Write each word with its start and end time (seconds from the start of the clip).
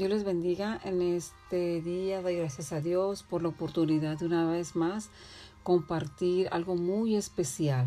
Dios 0.00 0.08
les 0.08 0.24
bendiga 0.24 0.80
en 0.82 1.02
este 1.02 1.82
día. 1.82 2.22
Doy 2.22 2.36
gracias 2.36 2.72
a 2.72 2.80
Dios 2.80 3.22
por 3.22 3.42
la 3.42 3.48
oportunidad 3.48 4.18
de 4.18 4.24
una 4.24 4.50
vez 4.50 4.74
más 4.74 5.10
compartir 5.62 6.48
algo 6.52 6.74
muy 6.74 7.16
especial 7.16 7.86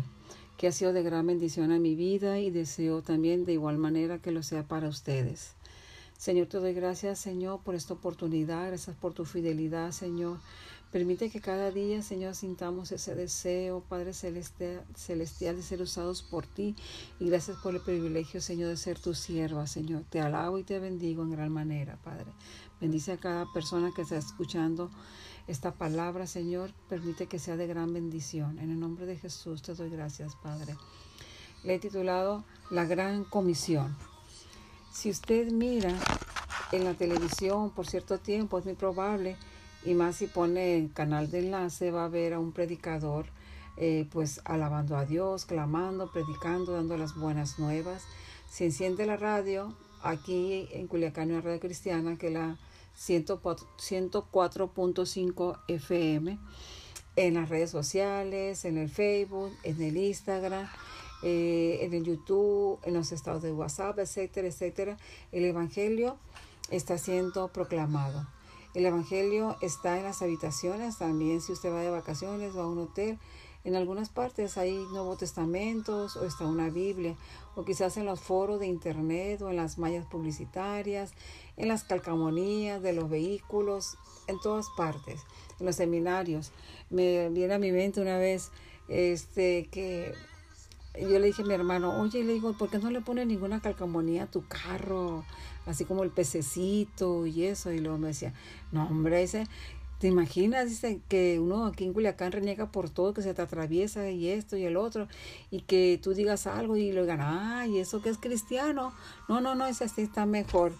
que 0.56 0.68
ha 0.68 0.72
sido 0.72 0.92
de 0.92 1.02
gran 1.02 1.26
bendición 1.26 1.72
a 1.72 1.80
mi 1.80 1.96
vida 1.96 2.38
y 2.38 2.52
deseo 2.52 3.02
también 3.02 3.44
de 3.44 3.54
igual 3.54 3.78
manera 3.78 4.20
que 4.20 4.30
lo 4.30 4.44
sea 4.44 4.62
para 4.62 4.86
ustedes. 4.86 5.56
Señor, 6.16 6.46
te 6.46 6.58
doy 6.58 6.72
gracias, 6.72 7.18
Señor, 7.18 7.62
por 7.64 7.74
esta 7.74 7.94
oportunidad, 7.94 8.68
gracias 8.68 8.94
por 8.94 9.12
tu 9.12 9.24
fidelidad, 9.24 9.90
Señor. 9.90 10.38
Permite 10.94 11.28
que 11.28 11.40
cada 11.40 11.72
día, 11.72 12.02
Señor, 12.02 12.36
sintamos 12.36 12.92
ese 12.92 13.16
deseo, 13.16 13.80
Padre 13.80 14.12
celestial, 14.14 15.56
de 15.56 15.62
ser 15.64 15.82
usados 15.82 16.22
por 16.22 16.46
ti. 16.46 16.76
Y 17.18 17.30
gracias 17.30 17.56
por 17.56 17.74
el 17.74 17.80
privilegio, 17.80 18.40
Señor, 18.40 18.68
de 18.68 18.76
ser 18.76 19.00
tu 19.00 19.12
sierva, 19.12 19.66
Señor. 19.66 20.04
Te 20.08 20.20
alabo 20.20 20.56
y 20.56 20.62
te 20.62 20.78
bendigo 20.78 21.24
en 21.24 21.32
gran 21.32 21.50
manera, 21.50 21.98
Padre. 22.04 22.30
Bendice 22.80 23.10
a 23.10 23.16
cada 23.16 23.44
persona 23.52 23.90
que 23.92 24.02
está 24.02 24.18
escuchando 24.18 24.88
esta 25.48 25.72
palabra, 25.72 26.28
Señor. 26.28 26.70
Permite 26.88 27.26
que 27.26 27.40
sea 27.40 27.56
de 27.56 27.66
gran 27.66 27.92
bendición. 27.92 28.60
En 28.60 28.70
el 28.70 28.78
nombre 28.78 29.04
de 29.04 29.16
Jesús 29.16 29.62
te 29.62 29.74
doy 29.74 29.90
gracias, 29.90 30.36
Padre. 30.36 30.76
Le 31.64 31.74
he 31.74 31.78
titulado 31.80 32.44
La 32.70 32.84
Gran 32.84 33.24
Comisión. 33.24 33.96
Si 34.92 35.10
usted 35.10 35.50
mira 35.50 35.92
en 36.70 36.84
la 36.84 36.94
televisión 36.94 37.70
por 37.70 37.88
cierto 37.88 38.18
tiempo, 38.18 38.60
es 38.60 38.64
muy 38.64 38.74
probable 38.74 39.36
y 39.84 39.94
más 39.94 40.16
si 40.16 40.26
pone 40.26 40.90
canal 40.94 41.30
de 41.30 41.38
enlace 41.40 41.90
va 41.90 42.04
a 42.04 42.08
ver 42.08 42.34
a 42.34 42.38
un 42.38 42.52
predicador 42.52 43.26
eh, 43.76 44.06
pues 44.12 44.40
alabando 44.44 44.96
a 44.96 45.04
Dios, 45.04 45.46
clamando, 45.46 46.12
predicando, 46.12 46.74
dando 46.74 46.96
las 46.96 47.16
buenas 47.16 47.58
nuevas. 47.58 48.04
Si 48.48 48.62
enciende 48.64 49.04
la 49.04 49.16
radio, 49.16 49.74
aquí 50.02 50.68
en 50.72 50.86
Culiacán, 50.86 51.30
en 51.30 51.36
la 51.36 51.42
radio 51.42 51.58
cristiana, 51.58 52.16
que 52.16 52.30
la 52.30 52.56
104.5 52.96 55.58
FM, 55.66 56.38
en 57.16 57.34
las 57.34 57.48
redes 57.48 57.70
sociales, 57.70 58.64
en 58.64 58.78
el 58.78 58.88
Facebook, 58.88 59.50
en 59.64 59.82
el 59.82 59.96
Instagram, 59.96 60.68
eh, 61.24 61.80
en 61.82 61.94
el 61.94 62.04
YouTube, 62.04 62.78
en 62.84 62.94
los 62.94 63.10
estados 63.10 63.42
de 63.42 63.50
WhatsApp, 63.52 63.98
etcétera, 63.98 64.46
etcétera, 64.46 64.96
el 65.32 65.44
Evangelio 65.44 66.16
está 66.70 66.96
siendo 66.96 67.48
proclamado. 67.48 68.24
El 68.74 68.86
Evangelio 68.86 69.56
está 69.60 69.98
en 69.98 70.04
las 70.04 70.20
habitaciones 70.20 70.98
también, 70.98 71.40
si 71.40 71.52
usted 71.52 71.72
va 71.72 71.80
de 71.80 71.90
vacaciones, 71.90 72.56
va 72.56 72.64
a 72.64 72.66
un 72.66 72.78
hotel, 72.78 73.18
en 73.62 73.76
algunas 73.76 74.08
partes 74.08 74.58
hay 74.58 74.74
Nuevos 74.92 75.18
Testamentos 75.18 76.16
o 76.16 76.26
está 76.26 76.44
una 76.44 76.68
Biblia, 76.70 77.14
o 77.54 77.64
quizás 77.64 77.96
en 77.96 78.04
los 78.04 78.20
foros 78.20 78.58
de 78.58 78.66
Internet 78.66 79.40
o 79.42 79.48
en 79.48 79.56
las 79.56 79.78
mallas 79.78 80.04
publicitarias, 80.06 81.12
en 81.56 81.68
las 81.68 81.84
calcamonías 81.84 82.82
de 82.82 82.92
los 82.92 83.08
vehículos, 83.08 83.96
en 84.26 84.40
todas 84.40 84.66
partes, 84.76 85.20
en 85.60 85.66
los 85.66 85.76
seminarios. 85.76 86.50
Me 86.90 87.30
viene 87.30 87.54
a 87.54 87.58
mi 87.58 87.72
mente 87.72 88.00
una 88.00 88.18
vez 88.18 88.50
este 88.88 89.68
que 89.70 90.12
yo 91.00 91.18
le 91.18 91.26
dije 91.26 91.42
a 91.42 91.46
mi 91.46 91.54
hermano, 91.54 92.00
oye, 92.00 92.22
le 92.22 92.34
digo, 92.34 92.52
¿por 92.52 92.70
qué 92.70 92.78
no 92.78 92.90
le 92.90 93.00
pones 93.00 93.26
ninguna 93.26 93.60
calcamonía 93.60 94.24
a 94.24 94.30
tu 94.30 94.46
carro? 94.46 95.24
Así 95.66 95.84
como 95.84 96.02
el 96.02 96.10
pececito 96.10 97.26
y 97.26 97.44
eso. 97.44 97.72
Y 97.72 97.78
luego 97.78 97.98
me 97.98 98.08
decía, 98.08 98.32
no, 98.72 98.84
hombre, 98.86 99.26
¿te 99.98 100.08
imaginas? 100.08 100.68
Dice 100.68 101.00
que 101.08 101.38
uno 101.40 101.66
aquí 101.66 101.84
en 101.84 101.92
Culiacán 101.92 102.32
reniega 102.32 102.70
por 102.70 102.90
todo, 102.90 103.14
que 103.14 103.22
se 103.22 103.34
te 103.34 103.42
atraviesa 103.42 104.10
y 104.10 104.28
esto 104.28 104.56
y 104.56 104.64
el 104.64 104.76
otro, 104.76 105.08
y 105.50 105.62
que 105.62 105.98
tú 106.02 106.14
digas 106.14 106.46
algo 106.46 106.76
y 106.76 106.92
lo 106.92 107.02
digan, 107.02 107.20
ah, 107.20 107.66
eso 107.66 108.02
que 108.02 108.10
es 108.10 108.18
cristiano. 108.18 108.92
No, 109.28 109.40
no, 109.40 109.54
no, 109.54 109.66
ese 109.66 109.84
así 109.84 110.02
está 110.02 110.26
mejor. 110.26 110.72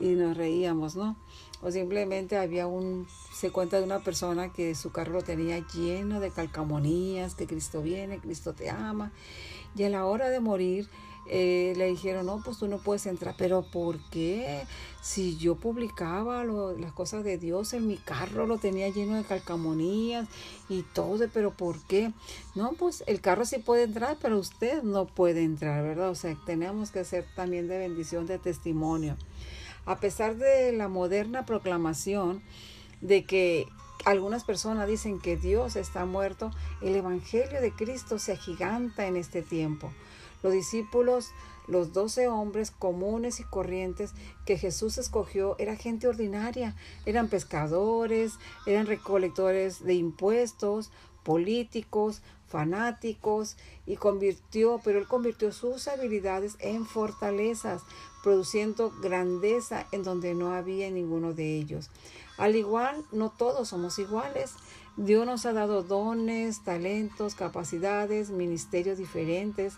Y 0.00 0.14
nos 0.14 0.34
reíamos, 0.34 0.96
¿no? 0.96 1.16
O 1.62 1.70
simplemente 1.70 2.38
había 2.38 2.66
un, 2.66 3.06
se 3.34 3.50
cuenta 3.50 3.76
de 3.76 3.84
una 3.84 3.98
persona 3.98 4.50
que 4.50 4.74
su 4.74 4.92
carro 4.92 5.12
lo 5.12 5.22
tenía 5.22 5.58
lleno 5.74 6.18
de 6.18 6.30
calcamonías, 6.30 7.34
que 7.34 7.46
Cristo 7.46 7.82
viene, 7.82 8.18
Cristo 8.18 8.54
te 8.54 8.70
ama. 8.70 9.12
Y 9.76 9.82
a 9.82 9.90
la 9.90 10.06
hora 10.06 10.30
de 10.30 10.40
morir, 10.40 10.88
eh, 11.32 11.74
le 11.76 11.86
dijeron, 11.86 12.26
no, 12.26 12.42
pues 12.44 12.58
tú 12.58 12.66
no 12.66 12.78
puedes 12.78 13.06
entrar. 13.06 13.36
Pero 13.38 13.62
¿por 13.62 13.98
qué? 14.10 14.64
Si 15.00 15.36
yo 15.38 15.54
publicaba 15.54 16.44
las 16.44 16.92
cosas 16.92 17.22
de 17.22 17.38
Dios 17.38 17.72
en 17.72 17.86
mi 17.86 17.96
carro, 17.96 18.46
lo 18.46 18.58
tenía 18.58 18.88
lleno 18.88 19.14
de 19.14 19.22
calcamonías 19.22 20.28
y 20.68 20.82
todo, 20.82 21.24
pero 21.32 21.52
¿por 21.52 21.78
qué? 21.86 22.12
No, 22.56 22.72
pues 22.72 23.04
el 23.06 23.20
carro 23.20 23.44
sí 23.44 23.58
puede 23.58 23.84
entrar, 23.84 24.18
pero 24.20 24.38
usted 24.38 24.82
no 24.82 25.06
puede 25.06 25.44
entrar, 25.44 25.84
¿verdad? 25.84 26.10
O 26.10 26.16
sea, 26.16 26.36
tenemos 26.44 26.90
que 26.90 27.04
ser 27.04 27.24
también 27.36 27.68
de 27.68 27.78
bendición, 27.78 28.26
de 28.26 28.38
testimonio. 28.38 29.16
A 29.86 30.00
pesar 30.00 30.36
de 30.36 30.72
la 30.72 30.88
moderna 30.88 31.46
proclamación 31.46 32.42
de 33.00 33.24
que 33.24 33.68
algunas 34.04 34.44
personas 34.44 34.88
dicen 34.88 35.20
que 35.20 35.36
Dios 35.36 35.76
está 35.76 36.06
muerto, 36.06 36.50
el 36.82 36.96
Evangelio 36.96 37.60
de 37.60 37.72
Cristo 37.72 38.18
se 38.18 38.32
agiganta 38.32 39.06
en 39.06 39.16
este 39.16 39.42
tiempo. 39.42 39.92
Los 40.42 40.52
discípulos, 40.52 41.30
los 41.66 41.92
doce 41.92 42.28
hombres 42.28 42.70
comunes 42.70 43.40
y 43.40 43.44
corrientes 43.44 44.12
que 44.44 44.58
Jesús 44.58 44.98
escogió, 44.98 45.56
era 45.58 45.76
gente 45.76 46.08
ordinaria, 46.08 46.74
eran 47.06 47.28
pescadores, 47.28 48.34
eran 48.66 48.86
recolectores 48.86 49.84
de 49.84 49.94
impuestos, 49.94 50.90
políticos, 51.22 52.22
fanáticos, 52.48 53.56
y 53.86 53.96
convirtió, 53.96 54.80
pero 54.82 54.98
él 54.98 55.06
convirtió 55.06 55.52
sus 55.52 55.86
habilidades 55.86 56.56
en 56.58 56.84
fortalezas, 56.86 57.82
produciendo 58.22 58.92
grandeza 59.00 59.86
en 59.92 60.02
donde 60.02 60.34
no 60.34 60.52
había 60.52 60.90
ninguno 60.90 61.32
de 61.32 61.56
ellos. 61.56 61.90
Al 62.36 62.56
igual, 62.56 63.04
no 63.12 63.30
todos 63.30 63.68
somos 63.68 63.98
iguales. 63.98 64.54
Dios 64.96 65.26
nos 65.26 65.46
ha 65.46 65.52
dado 65.52 65.82
dones, 65.82 66.64
talentos, 66.64 67.34
capacidades, 67.34 68.30
ministerios 68.30 68.98
diferentes 68.98 69.74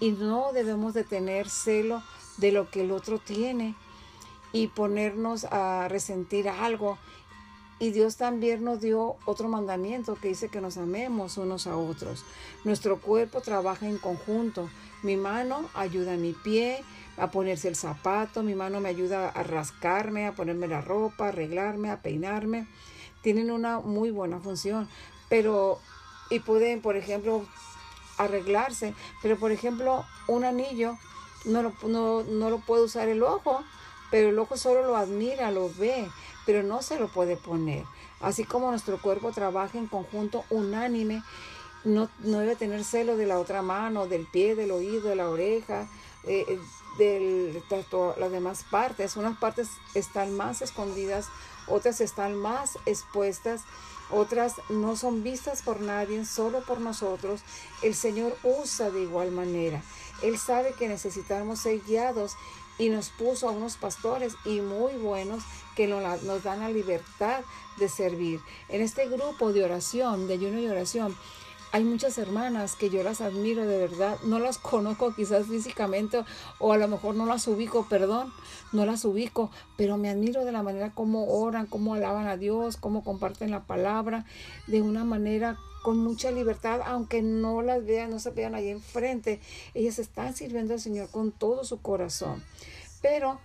y 0.00 0.12
no 0.12 0.52
debemos 0.52 0.94
de 0.94 1.04
tener 1.04 1.48
celo 1.48 2.02
de 2.38 2.52
lo 2.52 2.70
que 2.70 2.82
el 2.82 2.90
otro 2.90 3.18
tiene 3.18 3.74
y 4.52 4.68
ponernos 4.68 5.44
a 5.44 5.86
resentir 5.88 6.48
algo. 6.48 6.98
Y 7.78 7.92
Dios 7.92 8.16
también 8.16 8.64
nos 8.64 8.80
dio 8.80 9.16
otro 9.24 9.48
mandamiento 9.48 10.14
que 10.14 10.28
dice 10.28 10.48
que 10.48 10.60
nos 10.60 10.76
amemos 10.76 11.38
unos 11.38 11.66
a 11.66 11.76
otros. 11.76 12.24
Nuestro 12.64 12.98
cuerpo 12.98 13.40
trabaja 13.40 13.88
en 13.88 13.98
conjunto. 13.98 14.68
Mi 15.02 15.16
mano 15.16 15.68
ayuda 15.74 16.14
a 16.14 16.16
mi 16.16 16.32
pie 16.32 16.82
a 17.16 17.30
ponerse 17.30 17.68
el 17.68 17.76
zapato, 17.76 18.42
mi 18.42 18.54
mano 18.54 18.80
me 18.80 18.88
ayuda 18.88 19.28
a 19.28 19.42
rascarme, 19.42 20.26
a 20.26 20.32
ponerme 20.32 20.68
la 20.68 20.80
ropa, 20.80 21.26
a 21.26 21.28
arreglarme, 21.28 21.90
a 21.90 22.00
peinarme. 22.00 22.66
Tienen 23.22 23.50
una 23.50 23.80
muy 23.80 24.10
buena 24.10 24.40
función, 24.40 24.88
pero 25.28 25.78
y 26.30 26.38
pueden, 26.38 26.80
por 26.80 26.96
ejemplo, 26.96 27.44
arreglarse. 28.24 28.94
Pero 29.22 29.36
por 29.36 29.52
ejemplo, 29.52 30.04
un 30.26 30.44
anillo 30.44 30.96
no 31.44 31.62
lo, 31.62 31.72
no, 31.86 32.22
no 32.22 32.50
lo 32.50 32.58
puede 32.58 32.84
usar 32.84 33.08
el 33.08 33.22
ojo, 33.22 33.62
pero 34.10 34.30
el 34.30 34.38
ojo 34.38 34.56
solo 34.56 34.86
lo 34.86 34.96
admira, 34.96 35.50
lo 35.50 35.70
ve, 35.78 36.08
pero 36.46 36.62
no 36.62 36.82
se 36.82 36.98
lo 36.98 37.08
puede 37.08 37.36
poner. 37.36 37.84
Así 38.20 38.44
como 38.44 38.70
nuestro 38.70 39.00
cuerpo 39.00 39.32
trabaja 39.32 39.78
en 39.78 39.86
conjunto 39.86 40.44
unánime, 40.50 41.22
no, 41.84 42.10
no 42.18 42.40
debe 42.40 42.56
tener 42.56 42.84
celo 42.84 43.16
de 43.16 43.26
la 43.26 43.38
otra 43.38 43.62
mano, 43.62 44.06
del 44.06 44.26
pie, 44.26 44.54
del 44.54 44.70
oído, 44.70 45.08
de 45.08 45.16
la 45.16 45.30
oreja, 45.30 45.88
eh, 46.24 46.60
de 46.98 47.62
las 48.18 48.30
demás 48.30 48.64
partes. 48.70 49.16
Unas 49.16 49.38
partes 49.38 49.68
están 49.94 50.36
más 50.36 50.60
escondidas, 50.60 51.28
otras 51.66 52.00
están 52.00 52.34
más 52.34 52.78
expuestas 52.84 53.62
otras 54.12 54.54
no 54.68 54.96
son 54.96 55.22
vistas 55.22 55.62
por 55.62 55.80
nadie, 55.80 56.24
solo 56.24 56.60
por 56.62 56.80
nosotros. 56.80 57.42
El 57.82 57.94
Señor 57.94 58.36
usa 58.42 58.90
de 58.90 59.02
igual 59.02 59.30
manera. 59.30 59.82
Él 60.22 60.38
sabe 60.38 60.74
que 60.78 60.88
necesitamos 60.88 61.60
ser 61.60 61.80
guiados 61.80 62.36
y 62.78 62.88
nos 62.88 63.10
puso 63.10 63.48
a 63.48 63.52
unos 63.52 63.76
pastores 63.76 64.34
y 64.44 64.60
muy 64.60 64.94
buenos 64.94 65.44
que 65.76 65.86
nos 65.86 66.42
dan 66.42 66.60
la 66.60 66.70
libertad 66.70 67.42
de 67.78 67.88
servir. 67.88 68.40
En 68.68 68.80
este 68.80 69.06
grupo 69.06 69.52
de 69.52 69.64
oración, 69.64 70.26
de 70.26 70.34
ayuno 70.34 70.60
y 70.60 70.68
oración, 70.68 71.16
hay 71.72 71.84
muchas 71.84 72.18
hermanas 72.18 72.74
que 72.74 72.90
yo 72.90 73.02
las 73.02 73.20
admiro 73.20 73.66
de 73.66 73.78
verdad, 73.78 74.18
no 74.24 74.38
las 74.38 74.58
conozco 74.58 75.14
quizás 75.14 75.46
físicamente 75.46 76.24
o 76.58 76.72
a 76.72 76.78
lo 76.78 76.88
mejor 76.88 77.14
no 77.14 77.26
las 77.26 77.46
ubico, 77.46 77.86
perdón, 77.88 78.32
no 78.72 78.84
las 78.84 79.04
ubico, 79.04 79.50
pero 79.76 79.96
me 79.96 80.10
admiro 80.10 80.44
de 80.44 80.52
la 80.52 80.62
manera 80.62 80.90
como 80.90 81.26
oran, 81.28 81.66
cómo 81.66 81.94
alaban 81.94 82.26
a 82.26 82.36
Dios, 82.36 82.76
cómo 82.76 83.04
comparten 83.04 83.50
la 83.50 83.64
palabra 83.64 84.24
de 84.66 84.82
una 84.82 85.04
manera 85.04 85.58
con 85.82 85.98
mucha 85.98 86.30
libertad, 86.30 86.80
aunque 86.84 87.22
no 87.22 87.62
las 87.62 87.84
vean, 87.84 88.10
no 88.10 88.18
se 88.18 88.30
vean 88.30 88.54
ahí 88.54 88.68
enfrente, 88.68 89.40
ellas 89.74 89.98
están 89.98 90.34
sirviendo 90.34 90.74
al 90.74 90.80
Señor 90.80 91.08
con 91.08 91.32
todo 91.32 91.64
su 91.64 91.80
corazón. 91.80 92.42
Pero 93.00 93.38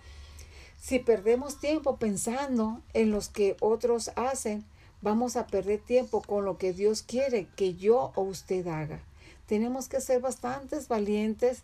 si 0.82 1.00
perdemos 1.00 1.60
tiempo 1.60 1.98
pensando 1.98 2.82
en 2.94 3.12
los 3.12 3.30
que 3.30 3.56
otros 3.60 4.12
hacen, 4.16 4.66
vamos 5.06 5.36
a 5.36 5.46
perder 5.46 5.80
tiempo 5.80 6.24
con 6.24 6.46
lo 6.46 6.58
que 6.58 6.74
Dios 6.74 7.04
quiere 7.04 7.48
que 7.56 7.76
yo 7.76 8.12
o 8.16 8.24
usted 8.24 8.66
haga. 8.68 9.00
Tenemos 9.46 9.88
que 9.88 10.02
ser 10.02 10.20
bastantes 10.20 10.88
valientes 10.88 11.62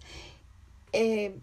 eh, 0.93 1.35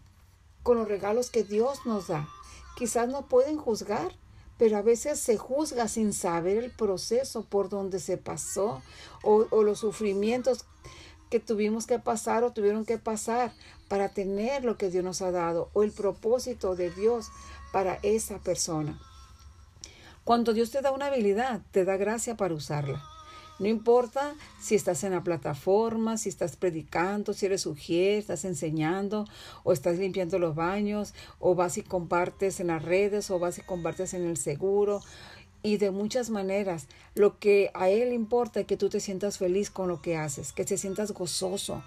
con 0.63 0.79
los 0.79 0.87
regalos 0.87 1.31
que 1.31 1.43
Dios 1.43 1.81
nos 1.87 2.07
da, 2.07 2.29
quizás 2.77 3.09
no 3.09 3.27
pueden 3.27 3.59
juzgar, 3.59 4.13
pero 4.59 4.77
a 4.77 4.83
veces 4.83 5.19
se 5.19 5.37
juzga 5.39 5.89
sin 5.89 6.13
saber 6.13 6.63
el 6.63 6.71
proceso 6.71 7.43
por 7.43 7.69
donde 7.69 7.99
se 7.99 8.17
pasó 8.17 8.81
o, 9.25 9.47
o 9.51 9.65
los 9.65 9.81
sufrimientos 9.81 10.67
que 11.31 11.41
tuvimos 11.41 11.89
que 11.89 11.99
pasar 11.99 12.45
o 12.45 12.53
tuvieron 12.53 12.85
que 12.85 12.99
pasar 12.99 13.53
para 13.89 14.11
tener 14.11 14.65
lo 14.65 14.79
que 14.79 14.89
Dios 14.89 15.03
nos 15.03 15.21
ha 15.21 15.33
dado 15.33 15.69
o 15.73 15.83
el 15.83 15.91
propósito 15.91 16.77
de 16.77 16.91
Dios 16.91 17.27
para 17.73 17.99
esa 18.03 18.39
persona. 18.39 19.01
Cuando 20.29 20.53
Dios 20.53 20.71
te 20.71 20.83
da 20.83 20.93
una 20.93 21.07
habilidad, 21.07 21.63
te 21.71 21.87
da 21.87 21.97
gracia 21.97 22.37
para 22.37 22.53
usarla. 22.53 23.03
No 23.59 23.67
importa 23.67 24.35
si 24.61 24.75
estás 24.75 25.03
en 25.05 25.13
la 25.13 25.25
plataforma, 25.25 26.19
si 26.19 26.29
estás 26.29 26.55
predicando, 26.55 27.33
si 27.33 27.47
eres 27.47 27.63
sugier, 27.63 28.19
estás 28.19 28.45
enseñando, 28.45 29.25
o 29.65 29.73
estás 29.73 29.97
limpiando 29.97 30.39
los 30.39 30.55
baños, 30.55 31.15
o 31.39 31.55
vas 31.55 31.79
y 31.79 31.83
compartes 31.83 32.61
en 32.61 32.67
las 32.67 32.83
redes, 32.83 33.31
o 33.31 33.39
vas 33.39 33.57
y 33.57 33.63
compartes 33.63 34.13
en 34.13 34.27
el 34.27 34.37
seguro, 34.37 35.01
y 35.63 35.79
de 35.79 35.93
muchas 35.93 36.29
maneras. 36.29 36.89
Lo 37.15 37.39
que 37.39 37.71
a 37.73 37.89
Él 37.89 38.13
importa 38.13 38.61
es 38.61 38.67
que 38.67 38.77
tú 38.77 38.91
te 38.91 39.01
sientas 39.01 39.39
feliz 39.39 39.71
con 39.71 39.89
lo 39.89 40.03
que 40.03 40.19
haces, 40.19 40.53
que 40.53 40.67
te 40.67 40.77
sientas 40.77 41.13
gozoso, 41.13 41.83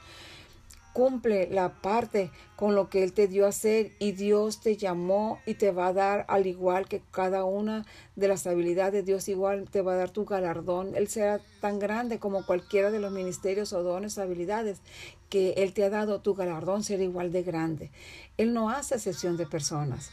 cumple 0.93 1.47
la 1.49 1.81
parte 1.81 2.31
con 2.55 2.75
lo 2.75 2.89
que 2.89 3.03
Él 3.03 3.13
te 3.13 3.27
dio 3.27 3.45
a 3.45 3.49
hacer 3.49 3.93
y 3.99 4.11
Dios 4.11 4.61
te 4.61 4.77
llamó 4.77 5.39
y 5.45 5.55
te 5.55 5.71
va 5.71 5.87
a 5.87 5.93
dar 5.93 6.25
al 6.27 6.47
igual 6.47 6.87
que 6.87 7.01
cada 7.11 7.43
una 7.43 7.85
de 8.15 8.27
las 8.27 8.45
habilidades, 8.47 9.05
Dios 9.05 9.27
igual 9.27 9.69
te 9.69 9.81
va 9.81 9.93
a 9.93 9.97
dar 9.97 10.11
tu 10.11 10.25
galardón. 10.25 10.95
Él 10.95 11.07
será 11.07 11.39
tan 11.59 11.79
grande 11.79 12.19
como 12.19 12.45
cualquiera 12.45 12.91
de 12.91 12.99
los 12.99 13.11
ministerios 13.11 13.73
o 13.73 13.83
dones 13.83 14.17
habilidades 14.17 14.81
que 15.29 15.53
Él 15.57 15.73
te 15.73 15.83
ha 15.83 15.89
dado, 15.89 16.21
tu 16.21 16.35
galardón 16.35 16.83
será 16.83 17.03
igual 17.03 17.31
de 17.31 17.43
grande. 17.43 17.91
Él 18.37 18.53
no 18.53 18.69
hace 18.69 18.95
excepción 18.95 19.37
de 19.37 19.45
personas. 19.45 20.11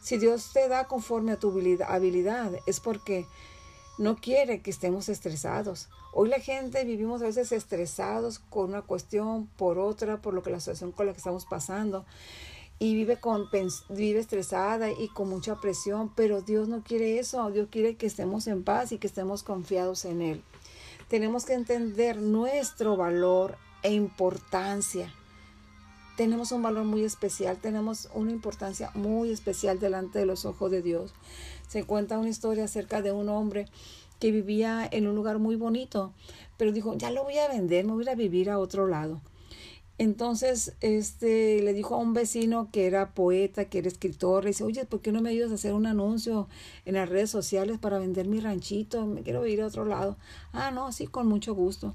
Si 0.00 0.18
Dios 0.18 0.52
te 0.52 0.68
da 0.68 0.88
conforme 0.88 1.32
a 1.32 1.38
tu 1.38 1.50
habilidad, 1.86 2.52
es 2.66 2.80
porque 2.80 3.26
no 3.98 4.16
quiere 4.16 4.60
que 4.60 4.70
estemos 4.70 5.08
estresados. 5.08 5.88
Hoy 6.12 6.28
la 6.28 6.40
gente 6.40 6.84
vivimos 6.84 7.22
a 7.22 7.26
veces 7.26 7.52
estresados 7.52 8.38
con 8.38 8.70
una 8.70 8.82
cuestión 8.82 9.46
por 9.56 9.78
otra, 9.78 10.20
por 10.20 10.34
lo 10.34 10.42
que 10.42 10.50
la 10.50 10.60
situación 10.60 10.92
con 10.92 11.06
la 11.06 11.12
que 11.12 11.18
estamos 11.18 11.46
pasando 11.46 12.04
y 12.82 12.96
vive 12.96 13.18
con 13.18 13.48
vive 13.90 14.18
estresada 14.18 14.90
y 14.90 15.06
con 15.06 15.28
mucha 15.28 15.60
presión, 15.60 16.12
pero 16.16 16.42
Dios 16.42 16.66
no 16.66 16.82
quiere 16.82 17.20
eso. 17.20 17.48
Dios 17.52 17.68
quiere 17.70 17.94
que 17.94 18.06
estemos 18.06 18.48
en 18.48 18.64
paz 18.64 18.90
y 18.90 18.98
que 18.98 19.06
estemos 19.06 19.44
confiados 19.44 20.04
en 20.04 20.20
él. 20.20 20.42
Tenemos 21.08 21.44
que 21.44 21.52
entender 21.52 22.20
nuestro 22.20 22.96
valor 22.96 23.56
e 23.84 23.92
importancia. 23.92 25.14
Tenemos 26.16 26.52
un 26.52 26.62
valor 26.62 26.84
muy 26.84 27.04
especial, 27.04 27.56
tenemos 27.56 28.08
una 28.14 28.32
importancia 28.32 28.90
muy 28.94 29.30
especial 29.30 29.80
delante 29.80 30.18
de 30.18 30.26
los 30.26 30.44
ojos 30.44 30.70
de 30.70 30.82
Dios 30.82 31.14
se 31.72 31.84
cuenta 31.84 32.18
una 32.18 32.28
historia 32.28 32.64
acerca 32.64 33.00
de 33.00 33.12
un 33.12 33.30
hombre 33.30 33.66
que 34.20 34.30
vivía 34.30 34.86
en 34.92 35.08
un 35.08 35.16
lugar 35.16 35.38
muy 35.38 35.56
bonito, 35.56 36.12
pero 36.58 36.70
dijo, 36.70 36.98
ya 36.98 37.10
lo 37.10 37.24
voy 37.24 37.38
a 37.38 37.48
vender, 37.48 37.86
me 37.86 37.92
voy 37.92 38.06
a 38.06 38.14
vivir 38.14 38.50
a 38.50 38.58
otro 38.58 38.86
lado. 38.86 39.22
Entonces, 39.96 40.74
este, 40.82 41.62
le 41.62 41.72
dijo 41.72 41.94
a 41.94 41.98
un 41.98 42.12
vecino 42.12 42.68
que 42.70 42.86
era 42.86 43.14
poeta, 43.14 43.64
que 43.70 43.78
era 43.78 43.88
escritor, 43.88 44.44
le 44.44 44.50
dice, 44.50 44.64
oye, 44.64 44.84
¿por 44.84 45.00
qué 45.00 45.12
no 45.12 45.22
me 45.22 45.30
ayudas 45.30 45.50
a 45.50 45.54
hacer 45.54 45.72
un 45.72 45.86
anuncio 45.86 46.46
en 46.84 46.94
las 46.94 47.08
redes 47.08 47.30
sociales 47.30 47.78
para 47.78 47.98
vender 47.98 48.28
mi 48.28 48.38
ranchito? 48.38 49.06
Me 49.06 49.22
quiero 49.22 49.46
ir 49.46 49.62
a 49.62 49.66
otro 49.66 49.86
lado. 49.86 50.18
Ah, 50.52 50.72
no, 50.72 50.92
sí, 50.92 51.06
con 51.06 51.26
mucho 51.26 51.54
gusto. 51.54 51.94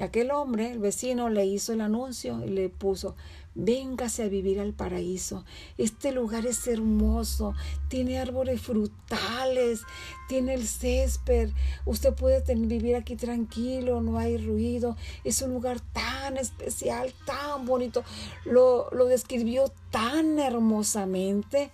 Aquel 0.00 0.30
hombre, 0.30 0.70
el 0.70 0.78
vecino, 0.78 1.28
le 1.28 1.44
hizo 1.44 1.72
el 1.72 1.82
anuncio 1.82 2.42
y 2.44 2.48
le 2.48 2.68
puso, 2.70 3.16
véngase 3.54 4.22
a 4.22 4.28
vivir 4.28 4.58
al 4.60 4.72
paraíso. 4.72 5.44
Este 5.76 6.12
lugar 6.12 6.46
es 6.46 6.66
hermoso, 6.66 7.54
tiene 7.88 8.18
árboles 8.18 8.62
frutales, 8.62 9.82
tiene 10.28 10.54
el 10.54 10.66
césped, 10.66 11.50
usted 11.84 12.14
puede 12.14 12.42
vivir 12.54 12.96
aquí 12.96 13.16
tranquilo, 13.16 14.00
no 14.00 14.18
hay 14.18 14.38
ruido, 14.38 14.96
es 15.24 15.42
un 15.42 15.52
lugar 15.52 15.80
tan 15.92 16.36
especial, 16.38 17.12
tan 17.26 17.66
bonito. 17.66 18.02
Lo, 18.44 18.88
lo 18.92 19.04
describió 19.06 19.72
tan 19.90 20.38
hermosamente 20.38 21.70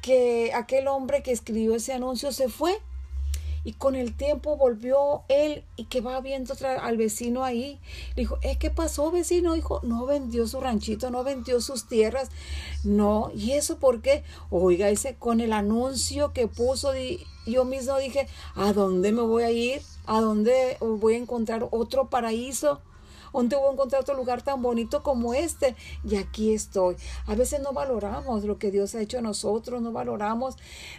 que 0.00 0.52
aquel 0.54 0.86
hombre 0.86 1.22
que 1.24 1.32
escribió 1.32 1.74
ese 1.74 1.92
anuncio 1.92 2.30
se 2.30 2.48
fue 2.48 2.78
y 3.66 3.72
con 3.72 3.96
el 3.96 4.16
tiempo 4.16 4.56
volvió 4.56 5.24
él 5.28 5.64
y 5.74 5.86
que 5.86 6.00
va 6.00 6.20
viendo 6.20 6.54
al 6.80 6.96
vecino 6.96 7.42
ahí. 7.42 7.80
Le 8.14 8.22
dijo, 8.22 8.38
¿eh, 8.42 8.58
¿qué 8.60 8.70
pasó 8.70 9.10
vecino? 9.10 9.54
Dijo, 9.54 9.80
no 9.82 10.06
vendió 10.06 10.46
su 10.46 10.60
ranchito, 10.60 11.10
no 11.10 11.24
vendió 11.24 11.60
sus 11.60 11.88
tierras. 11.88 12.30
No, 12.84 13.32
¿y 13.34 13.52
eso 13.52 13.78
por 13.78 14.02
qué? 14.02 14.22
Oiga, 14.50 14.88
ese 14.88 15.16
con 15.16 15.40
el 15.40 15.52
anuncio 15.52 16.32
que 16.32 16.46
puso, 16.46 16.92
yo 17.44 17.64
mismo 17.64 17.98
dije, 17.98 18.28
¿a 18.54 18.72
dónde 18.72 19.10
me 19.10 19.22
voy 19.22 19.42
a 19.42 19.50
ir? 19.50 19.82
¿A 20.06 20.20
dónde 20.20 20.76
voy 20.78 21.14
a 21.14 21.18
encontrar 21.18 21.66
otro 21.72 22.08
paraíso? 22.08 22.80
¿Dónde 23.36 23.56
voy 23.56 23.68
a 23.68 23.72
encontrar 23.72 24.00
otro 24.00 24.14
lugar 24.14 24.40
tan 24.40 24.62
bonito 24.62 25.02
como 25.02 25.34
este? 25.34 25.76
Y 26.02 26.16
aquí 26.16 26.54
estoy. 26.54 26.96
A 27.26 27.34
veces 27.34 27.60
no 27.60 27.74
valoramos 27.74 28.44
lo 28.44 28.58
que 28.58 28.70
Dios 28.70 28.94
ha 28.94 29.02
hecho 29.02 29.18
a 29.18 29.20
nosotros, 29.20 29.82
no 29.82 29.92
valoramos 29.92 30.56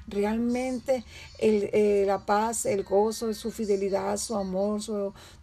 realmente 0.07 1.04
eh, 1.39 2.04
la 2.06 2.28
paz, 2.28 2.68
el 2.68 2.84
gozo, 2.84 3.34
su 3.34 3.50
fidelidad, 3.50 4.18
su 4.18 4.36
amor, 4.36 4.81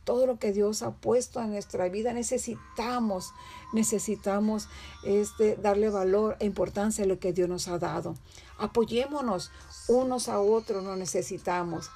todo 0.04 0.26
lo 0.26 0.38
que 0.38 0.52
Dios 0.52 0.82
ha 0.82 0.92
puesto 0.92 1.40
en 1.40 1.50
nuestra 1.50 1.88
vida. 1.88 2.12
Necesitamos, 2.12 3.32
necesitamos 3.72 4.68
este, 5.02 5.56
darle 5.56 5.90
valor 5.90 6.36
e 6.38 6.46
importancia 6.46 7.04
a 7.04 7.08
lo 7.08 7.18
que 7.18 7.32
Dios 7.32 7.48
nos 7.48 7.66
ha 7.66 7.80
dado. 7.80 8.14
Apoyémonos 8.56 9.50
unos 9.88 10.28
a 10.28 10.38
otros, 10.38 10.84
lo 10.84 10.94
necesitamos. 10.94 11.90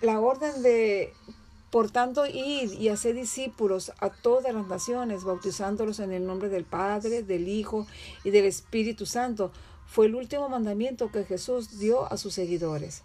La 0.00 0.18
orden 0.18 0.62
de 0.64 1.14
por 1.70 1.90
tanto, 1.90 2.26
id 2.26 2.72
y 2.72 2.88
hacer 2.88 3.14
discípulos 3.14 3.92
a 3.98 4.10
todas 4.10 4.54
las 4.54 4.66
naciones, 4.66 5.24
bautizándolos 5.24 5.98
en 5.98 6.12
el 6.12 6.26
nombre 6.26 6.48
del 6.48 6.64
Padre, 6.64 7.22
del 7.22 7.48
Hijo 7.48 7.86
y 8.24 8.30
del 8.30 8.44
Espíritu 8.44 9.04
Santo. 9.04 9.50
Fue 9.86 10.06
el 10.06 10.14
último 10.14 10.48
mandamiento 10.48 11.10
que 11.10 11.24
Jesús 11.24 11.78
dio 11.78 12.10
a 12.10 12.16
sus 12.16 12.34
seguidores. 12.34 13.02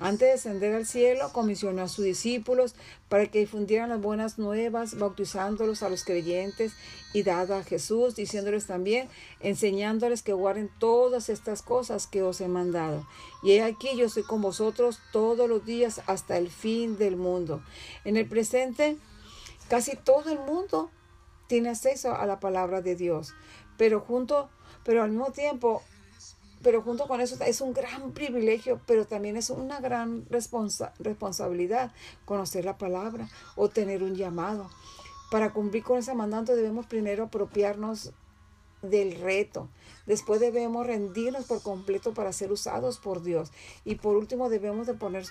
Antes 0.00 0.28
de 0.28 0.32
ascender 0.32 0.74
al 0.74 0.86
cielo, 0.86 1.30
comisionó 1.30 1.82
a 1.82 1.88
sus 1.88 2.06
discípulos 2.06 2.74
para 3.10 3.26
que 3.26 3.40
difundieran 3.40 3.90
las 3.90 4.00
buenas 4.00 4.38
nuevas, 4.38 4.98
bautizándolos 4.98 5.82
a 5.82 5.90
los 5.90 6.04
creyentes 6.04 6.72
y 7.12 7.22
dada 7.22 7.58
a 7.58 7.64
Jesús, 7.64 8.16
diciéndoles 8.16 8.66
también, 8.66 9.10
enseñándoles 9.40 10.22
que 10.22 10.32
guarden 10.32 10.70
todas 10.78 11.28
estas 11.28 11.60
cosas 11.60 12.06
que 12.06 12.22
os 12.22 12.40
he 12.40 12.48
mandado. 12.48 13.06
Y 13.42 13.52
he 13.52 13.62
aquí 13.62 13.94
yo 13.94 14.06
estoy 14.06 14.22
con 14.22 14.40
vosotros 14.40 15.00
todos 15.12 15.46
los 15.46 15.66
días 15.66 16.00
hasta 16.06 16.38
el 16.38 16.48
fin 16.48 16.96
del 16.96 17.16
mundo. 17.16 17.62
En 18.04 18.16
el 18.16 18.26
presente, 18.26 18.96
casi 19.68 19.96
todo 19.96 20.30
el 20.30 20.38
mundo 20.38 20.90
tiene 21.46 21.68
acceso 21.68 22.14
a 22.14 22.24
la 22.24 22.40
palabra 22.40 22.80
de 22.80 22.96
Dios, 22.96 23.34
pero 23.76 24.00
junto, 24.00 24.48
pero 24.82 25.02
al 25.02 25.10
mismo 25.10 25.30
tiempo 25.30 25.82
pero 26.62 26.82
junto 26.82 27.06
con 27.06 27.20
eso 27.20 27.42
es 27.44 27.60
un 27.60 27.72
gran 27.72 28.12
privilegio, 28.12 28.80
pero 28.86 29.06
también 29.06 29.36
es 29.36 29.50
una 29.50 29.80
gran 29.80 30.26
responsabilidad 30.28 31.92
conocer 32.24 32.64
la 32.64 32.76
palabra 32.78 33.28
o 33.56 33.68
tener 33.68 34.02
un 34.02 34.14
llamado. 34.14 34.68
Para 35.30 35.52
cumplir 35.52 35.84
con 35.84 35.98
ese 35.98 36.14
mandato 36.14 36.56
debemos 36.56 36.86
primero 36.86 37.24
apropiarnos 37.24 38.12
del 38.82 39.20
reto. 39.20 39.68
Después 40.06 40.40
debemos 40.40 40.86
rendirnos 40.86 41.44
por 41.44 41.62
completo 41.62 42.12
para 42.14 42.32
ser 42.32 42.50
usados 42.50 42.98
por 42.98 43.22
Dios. 43.22 43.52
Y 43.84 43.96
por 43.96 44.16
último 44.16 44.48
debemos 44.48 44.86
de 44.86 44.94
poner 44.94 45.24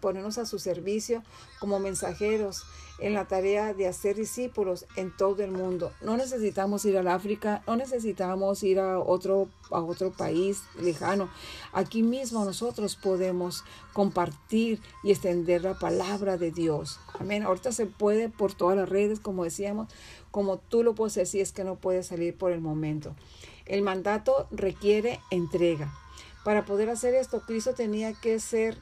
ponernos 0.00 0.38
a 0.38 0.46
su 0.46 0.58
servicio 0.58 1.22
como 1.58 1.78
mensajeros 1.78 2.64
en 2.98 3.14
la 3.14 3.26
tarea 3.26 3.74
de 3.74 3.88
hacer 3.88 4.16
discípulos 4.16 4.86
en 4.96 5.14
todo 5.16 5.42
el 5.42 5.50
mundo. 5.50 5.92
No 6.00 6.16
necesitamos 6.16 6.84
ir 6.84 6.96
al 6.96 7.08
África, 7.08 7.62
no 7.66 7.76
necesitamos 7.76 8.62
ir 8.62 8.78
a 8.78 9.00
otro, 9.00 9.48
a 9.70 9.80
otro 9.80 10.12
país 10.12 10.62
lejano. 10.80 11.28
Aquí 11.72 12.02
mismo 12.02 12.44
nosotros 12.44 12.96
podemos 12.96 13.64
compartir 13.92 14.80
y 15.02 15.10
extender 15.10 15.62
la 15.62 15.74
palabra 15.74 16.36
de 16.36 16.52
Dios. 16.52 17.00
Amén. 17.18 17.42
Ahorita 17.42 17.72
se 17.72 17.86
puede 17.86 18.28
por 18.28 18.54
todas 18.54 18.76
las 18.76 18.88
redes, 18.88 19.18
como 19.18 19.44
decíamos, 19.44 19.88
como 20.30 20.58
tú 20.58 20.82
lo 20.82 20.94
puedes 20.94 21.28
si 21.28 21.40
es 21.40 21.52
que 21.52 21.64
no 21.64 21.76
puedes 21.76 22.06
salir 22.06 22.36
por 22.36 22.52
el 22.52 22.60
momento. 22.60 23.14
El 23.66 23.82
mandato 23.82 24.46
requiere 24.50 25.20
entrega. 25.30 25.92
Para 26.44 26.64
poder 26.64 26.90
hacer 26.90 27.14
esto, 27.14 27.40
Cristo 27.40 27.72
tenía 27.72 28.12
que 28.12 28.38
ser 28.38 28.76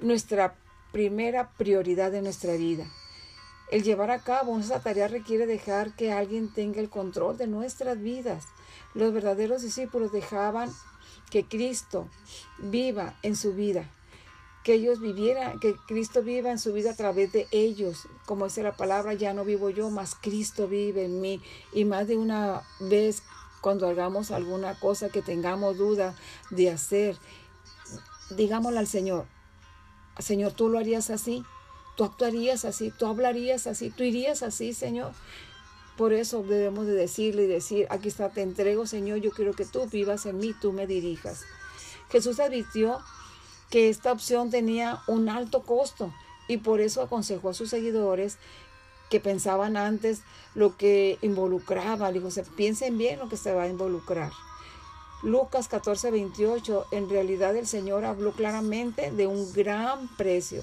nuestra 0.00 0.56
primera 0.92 1.50
prioridad 1.56 2.12
de 2.12 2.22
nuestra 2.22 2.54
vida. 2.54 2.86
El 3.70 3.82
llevar 3.82 4.10
a 4.10 4.22
cabo 4.22 4.58
esa 4.58 4.80
tarea 4.80 5.08
requiere 5.08 5.46
dejar 5.46 5.94
que 5.96 6.12
alguien 6.12 6.52
tenga 6.52 6.80
el 6.80 6.88
control 6.88 7.36
de 7.36 7.48
nuestras 7.48 8.00
vidas. 8.00 8.44
Los 8.94 9.12
verdaderos 9.12 9.62
discípulos 9.62 10.12
dejaban 10.12 10.70
que 11.30 11.44
Cristo 11.44 12.08
viva 12.58 13.16
en 13.22 13.34
su 13.34 13.54
vida, 13.54 13.90
que 14.62 14.74
ellos 14.74 15.00
vivieran, 15.00 15.58
que 15.58 15.74
Cristo 15.88 16.22
viva 16.22 16.50
en 16.50 16.60
su 16.60 16.72
vida 16.72 16.92
a 16.92 16.96
través 16.96 17.32
de 17.32 17.48
ellos. 17.50 18.08
Como 18.24 18.44
dice 18.44 18.62
la 18.62 18.76
palabra, 18.76 19.14
ya 19.14 19.34
no 19.34 19.44
vivo 19.44 19.70
yo, 19.70 19.90
mas 19.90 20.14
Cristo 20.14 20.68
vive 20.68 21.04
en 21.04 21.20
mí. 21.20 21.42
Y 21.72 21.84
más 21.84 22.06
de 22.06 22.16
una 22.16 22.62
vez 22.78 23.24
cuando 23.60 23.88
hagamos 23.88 24.30
alguna 24.30 24.78
cosa 24.78 25.08
que 25.08 25.22
tengamos 25.22 25.76
duda 25.76 26.14
de 26.50 26.70
hacer, 26.70 27.16
digámosle 28.30 28.78
al 28.78 28.86
Señor, 28.86 29.26
Señor, 30.18 30.52
tú 30.52 30.68
lo 30.68 30.78
harías 30.78 31.10
así, 31.10 31.44
tú 31.96 32.04
actuarías 32.04 32.64
así, 32.64 32.90
tú 32.90 33.06
hablarías 33.06 33.66
así, 33.66 33.90
tú 33.90 34.02
irías 34.02 34.42
así, 34.42 34.74
Señor. 34.74 35.12
Por 35.96 36.12
eso 36.12 36.42
debemos 36.42 36.86
de 36.86 36.92
decirle 36.92 37.44
y 37.44 37.46
decir, 37.46 37.86
aquí 37.90 38.08
está, 38.08 38.28
te 38.28 38.42
entrego, 38.42 38.86
Señor, 38.86 39.18
yo 39.18 39.30
quiero 39.30 39.54
que 39.54 39.64
tú 39.64 39.86
vivas 39.86 40.26
en 40.26 40.38
mí, 40.38 40.54
tú 40.60 40.72
me 40.72 40.86
dirijas. 40.86 41.42
Jesús 42.10 42.38
advirtió 42.38 43.00
que 43.70 43.88
esta 43.88 44.12
opción 44.12 44.50
tenía 44.50 45.00
un 45.06 45.28
alto 45.28 45.62
costo 45.62 46.12
y 46.48 46.58
por 46.58 46.80
eso 46.80 47.02
aconsejó 47.02 47.50
a 47.50 47.54
sus 47.54 47.70
seguidores 47.70 48.38
que 49.10 49.20
pensaban 49.20 49.76
antes 49.76 50.22
lo 50.54 50.76
que 50.76 51.18
involucraba. 51.22 52.12
Dijo, 52.12 52.30
se 52.30 52.42
piensen 52.42 52.98
bien 52.98 53.18
lo 53.18 53.28
que 53.28 53.36
se 53.36 53.52
va 53.52 53.64
a 53.64 53.68
involucrar. 53.68 54.32
Lucas 55.26 55.66
14, 55.66 56.12
28, 56.12 56.86
en 56.92 57.10
realidad 57.10 57.56
el 57.56 57.66
Señor 57.66 58.04
habló 58.04 58.30
claramente 58.30 59.10
de 59.10 59.26
un 59.26 59.52
gran 59.52 60.06
precio. 60.16 60.62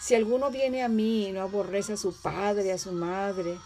Si 0.00 0.14
alguno 0.14 0.52
viene 0.52 0.84
a 0.84 0.88
mí 0.88 1.26
y 1.26 1.32
no 1.32 1.40
aborrece 1.40 1.94
a 1.94 1.96
su 1.96 2.14
padre, 2.14 2.70
a 2.70 2.78
su 2.78 2.92
madre, 2.92 3.58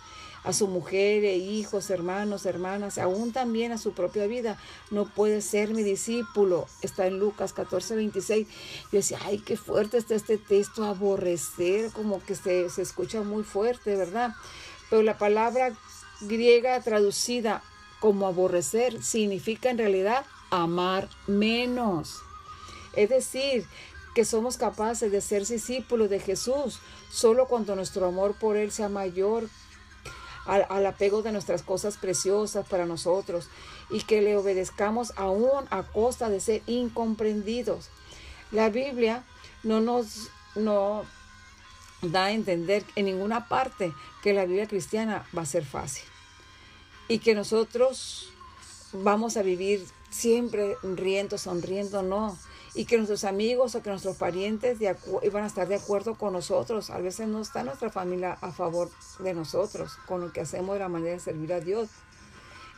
a 0.45 0.55
su 0.55 0.67
mujer 0.67 1.23
e 1.27 1.37
hijos, 1.37 1.91
hermanos, 1.91 2.47
hermanas, 2.47 2.97
aún 2.97 3.31
también 3.31 3.73
a 3.73 3.79
su 3.79 3.93
propia 3.93 4.27
vida. 4.27 4.57
No 4.91 5.05
puede 5.05 5.43
ser 5.43 5.75
mi 5.75 5.83
discípulo. 5.83 6.67
Está 6.81 7.07
en 7.07 7.19
Lucas 7.19 7.53
14, 7.53 7.97
26. 7.97 8.49
Yo 8.85 8.89
decía, 8.93 9.19
ay, 9.27 9.41
qué 9.41 9.59
fuerte 9.59 9.99
está 9.99 10.15
este 10.15 10.39
texto, 10.39 10.87
aborrecer, 10.87 11.91
como 11.93 12.25
que 12.25 12.35
se, 12.35 12.71
se 12.71 12.81
escucha 12.81 13.21
muy 13.21 13.43
fuerte, 13.43 13.97
¿verdad? 13.97 14.35
Pero 14.89 15.03
la 15.03 15.19
palabra 15.19 15.77
griega 16.23 16.81
traducida 16.81 17.63
como 18.01 18.27
aborrecer 18.27 19.03
significa 19.03 19.69
en 19.69 19.77
realidad 19.77 20.25
amar 20.51 21.09
menos. 21.27 22.23
Es 22.95 23.09
decir, 23.09 23.67
que 24.15 24.25
somos 24.25 24.57
capaces 24.57 25.13
de 25.13 25.21
ser 25.21 25.47
discípulos 25.47 26.11
de 26.11 26.19
Jesús 26.19 26.81
solo 27.11 27.47
cuando 27.47 27.77
nuestro 27.77 28.07
amor 28.07 28.35
por 28.35 28.57
Él 28.57 28.73
sea 28.73 28.89
mayor 28.89 29.49
al, 30.49 30.87
apego 30.87 31.23
de 31.23 31.31
nuestras 31.31 31.63
cosas 31.63 31.99
preciosas 31.99 32.67
para 32.67 32.87
nosotros 32.87 33.49
y 33.91 34.01
que 34.01 34.23
le 34.23 34.37
obedezcamos 34.37 35.13
aún 35.17 35.67
a 35.71 35.83
costa 35.83 36.31
de 36.31 36.41
ser 36.41 36.63
incomprendidos. 36.67 37.91
La 38.51 38.71
Biblia 38.71 39.25
no 39.63 39.81
nos 39.81 40.31
no 40.55 41.05
da 42.03 42.27
a 42.27 42.33
entender 42.33 42.85
en 42.97 43.05
ninguna 43.05 43.47
parte 43.49 43.93
que 44.23 44.33
la 44.33 44.47
vida 44.47 44.67
cristiana 44.67 45.27
va 45.37 45.43
a 45.43 45.47
ser 45.47 45.65
fácil 45.65 46.05
y 47.09 47.19
que 47.19 47.35
nosotros 47.35 48.33
vamos 48.93 49.37
a 49.37 49.43
vivir 49.43 49.85
siempre 50.11 50.77
riendo, 50.83 51.39
sonriendo, 51.39 52.03
no 52.03 52.37
y 52.75 52.85
que 52.85 52.97
nuestros 52.97 53.25
amigos 53.25 53.75
o 53.75 53.83
que 53.83 53.91
nuestros 53.91 54.17
parientes 54.17 54.79
iban 54.81 55.45
a 55.45 55.47
estar 55.47 55.67
de 55.67 55.75
acuerdo 55.75 56.15
con 56.15 56.33
nosotros. 56.33 56.91
A 56.91 56.99
veces 56.99 57.27
no 57.27 57.41
está 57.41 57.65
nuestra 57.65 57.91
familia 57.91 58.39
a 58.41 58.53
favor 58.53 58.91
de 59.19 59.35
nosotros, 59.35 59.99
con 60.07 60.21
lo 60.21 60.33
que 60.33 60.43
hacemos 60.43 60.75
de 60.75 60.81
la 60.81 60.89
manera 60.89 61.15
de 61.15 61.21
servir 61.21 61.53
a 61.53 61.61
Dios. 61.61 61.89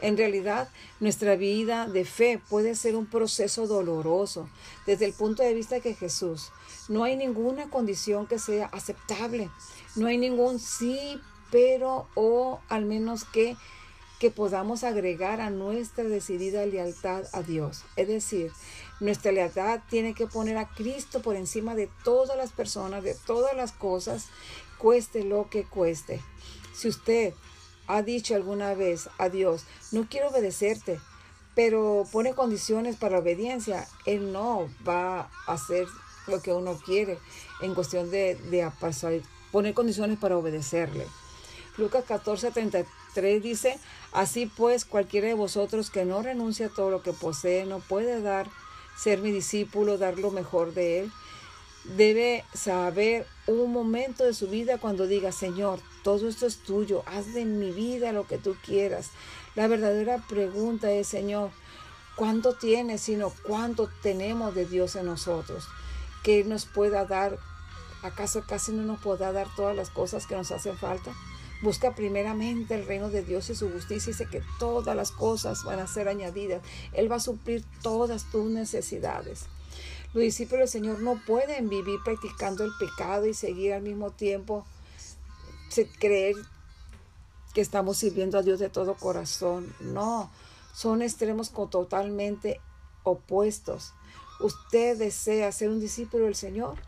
En 0.01 0.17
realidad, 0.17 0.71
nuestra 0.99 1.37
vida 1.37 1.87
de 1.87 2.07
fe 2.07 2.41
puede 2.49 2.75
ser 2.75 2.97
un 2.97 3.05
proceso 3.05 3.67
doloroso 3.67 4.49
desde 4.87 5.05
el 5.05 5.13
punto 5.13 5.43
de 5.43 5.53
vista 5.53 5.81
que 5.81 5.95
Jesús. 5.95 6.51
No 6.89 7.05
hay 7.05 7.17
ninguna 7.17 7.69
condición 7.69 8.27
que 8.27 8.39
sea 8.39 8.67
aceptable. 8.67 9.51
No 9.97 10.07
hay 10.07 10.17
ningún 10.17 10.59
sí, 10.59 11.21
pero 11.51 12.09
o 12.15 12.61
al 12.71 12.87
menos 12.87 13.25
que 13.25 13.57
que 14.21 14.31
podamos 14.31 14.85
agregar 14.85 15.41
a 15.41 15.49
nuestra 15.49 16.05
decidida 16.05 16.67
lealtad 16.67 17.25
a 17.33 17.43
Dios. 17.43 17.85
Es 17.97 18.07
decir, 18.07 18.53
nuestra 19.01 19.33
lealtad 19.33 19.81
tiene 19.89 20.15
que 20.15 20.27
poner 20.27 20.59
a 20.59 20.69
Cristo 20.69 21.23
por 21.23 21.37
encima 21.37 21.75
de 21.75 21.89
todas 22.05 22.37
las 22.37 22.53
personas, 22.53 23.03
de 23.03 23.17
todas 23.27 23.57
las 23.57 23.73
cosas, 23.73 24.27
cueste 24.77 25.25
lo 25.25 25.49
que 25.49 25.65
cueste. 25.65 26.21
Si 26.75 26.89
usted 26.89 27.33
ha 27.87 28.03
dicho 28.03 28.35
alguna 28.35 28.75
vez 28.75 29.09
a 29.17 29.31
Dios, 29.31 29.65
no 29.91 30.07
quiero 30.07 30.29
obedecerte, 30.29 31.01
pero 31.55 32.05
pone 32.13 32.35
condiciones 32.35 32.97
para 32.97 33.21
obediencia, 33.21 33.89
Él 34.05 34.33
no 34.33 34.69
va 34.87 35.31
a 35.47 35.53
hacer 35.55 35.87
lo 36.27 36.43
que 36.43 36.53
uno 36.53 36.79
quiere 36.85 37.19
en 37.63 37.75
cuestión 37.75 38.11
de, 38.11 38.39
poner 39.51 39.73
condiciones 39.73 40.19
para 40.19 40.37
obedecerle. 40.37 41.07
Lucas 41.79 42.05
14, 42.07 42.53
33 43.15 43.43
dice, 43.43 43.79
así 44.13 44.47
pues 44.47 44.85
cualquiera 44.85 45.29
de 45.29 45.35
vosotros 45.35 45.91
que 45.91 46.05
no 46.05 46.23
renuncia 46.23 46.67
a 46.67 46.71
todo 46.71 46.91
lo 46.91 47.03
que 47.03 47.13
posee 47.13 47.67
no 47.67 47.81
puede 47.81 48.21
dar 48.21 48.49
ser 49.01 49.21
mi 49.21 49.31
discípulo, 49.31 49.99
dar 49.99 50.19
lo 50.19 50.31
mejor 50.31 50.75
de 50.75 51.01
él. 51.01 51.13
Debe 51.85 52.45
saber 52.53 53.27
un 53.47 53.73
momento 53.73 54.25
de 54.25 54.35
su 54.35 54.49
vida 54.49 54.77
cuando 54.77 55.07
diga, 55.07 55.33
Señor, 55.33 55.81
todo 56.03 56.29
esto 56.29 56.47
es 56.47 56.59
tuyo, 56.59 57.03
haz 57.07 57.33
de 57.33 57.47
mi 57.47 57.71
vida 57.71 58.13
lo 58.13 58.27
que 58.27 58.37
tú 58.37 58.55
quieras. 58.65 59.11
La 59.55 59.67
verdadera 59.67 60.19
pregunta 60.29 60.91
es, 60.93 61.09
Señor, 61.09 61.51
¿cuánto 62.17 62.55
tienes, 62.55 63.01
sino 63.01 63.33
cuánto 63.43 63.89
tenemos 64.03 64.55
de 64.55 64.67
Dios 64.67 64.95
en 64.97 65.07
nosotros? 65.07 65.67
Que 66.23 66.41
Él 66.41 66.51
nos 66.51 66.67
pueda 66.67 67.07
dar, 67.07 67.39
¿acaso 68.03 68.45
casi 68.47 68.73
no 68.73 68.83
nos 68.83 69.01
pueda 69.01 69.33
dar 69.33 69.49
todas 69.57 69.75
las 69.75 69.89
cosas 69.89 70.27
que 70.27 70.37
nos 70.37 70.51
hacen 70.53 70.77
falta? 70.77 71.13
Busca 71.63 71.95
primeramente 71.95 72.75
el 72.75 72.87
reino 72.87 73.11
de 73.11 73.23
Dios 73.23 73.51
y 73.51 73.55
su 73.55 73.71
justicia 73.71 74.15
sé 74.15 74.27
que 74.27 74.43
todas 74.59 74.97
las 74.97 75.11
cosas 75.11 75.63
van 75.65 75.79
a 75.79 75.87
ser 75.87 76.09
añadidas. 76.09 76.63
Él 76.95 77.13
va 77.13 77.17
a 77.17 77.21
suplir 77.21 77.65
todas 77.83 78.31
tus 78.31 78.51
necesidades. 78.51 79.45
Los 80.15 80.23
discípulos 80.23 80.61
del 80.61 80.69
Señor 80.69 81.01
no 81.01 81.21
pueden 81.27 81.69
vivir 81.69 82.01
practicando 82.03 82.65
el 82.65 82.73
pecado 82.81 83.27
y 83.27 83.35
seguir 83.35 83.75
al 83.75 83.83
mismo 83.83 84.11
tiempo 84.11 84.65
creer 85.99 86.35
que 87.55 87.61
estamos 87.61 87.99
sirviendo 87.99 88.39
a 88.39 88.43
Dios 88.43 88.59
de 88.59 88.71
todo 88.71 88.95
corazón. 88.95 89.73
No, 89.81 90.31
son 90.75 91.03
extremos 91.03 91.53
totalmente 91.53 92.59
opuestos. 93.03 93.93
¿Usted 94.41 94.97
desea 94.97 95.53
ser 95.53 95.69
un 95.69 95.81
discípulo 95.81 96.25
del 96.25 96.35
Señor? 96.35 96.79